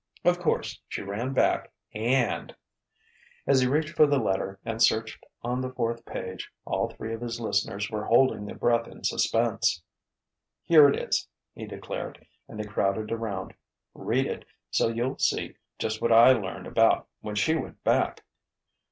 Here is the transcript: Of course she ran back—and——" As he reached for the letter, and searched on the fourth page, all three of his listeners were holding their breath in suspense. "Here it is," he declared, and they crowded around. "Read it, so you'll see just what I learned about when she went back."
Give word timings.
Of 0.25 0.39
course 0.39 0.81
she 0.87 1.03
ran 1.03 1.31
back—and——" 1.33 2.55
As 3.45 3.61
he 3.61 3.67
reached 3.67 3.95
for 3.95 4.07
the 4.07 4.17
letter, 4.17 4.59
and 4.65 4.81
searched 4.81 5.23
on 5.43 5.61
the 5.61 5.69
fourth 5.71 6.03
page, 6.07 6.49
all 6.65 6.89
three 6.89 7.13
of 7.13 7.21
his 7.21 7.39
listeners 7.39 7.91
were 7.91 8.05
holding 8.07 8.47
their 8.47 8.55
breath 8.55 8.87
in 8.87 9.03
suspense. 9.03 9.83
"Here 10.63 10.89
it 10.89 10.95
is," 10.97 11.27
he 11.53 11.67
declared, 11.67 12.25
and 12.47 12.59
they 12.59 12.65
crowded 12.67 13.11
around. 13.11 13.53
"Read 13.93 14.25
it, 14.25 14.43
so 14.71 14.87
you'll 14.87 15.19
see 15.19 15.53
just 15.77 16.01
what 16.01 16.11
I 16.11 16.31
learned 16.31 16.65
about 16.65 17.07
when 17.19 17.35
she 17.35 17.53
went 17.53 17.83
back." 17.83 18.23